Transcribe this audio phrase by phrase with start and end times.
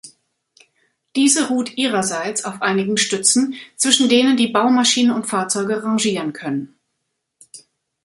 [1.15, 6.75] Diese ruht ihrerseits auf einigen Stützen, zwischen denen die Baumaschinen und -Fahrzeuge rangieren können.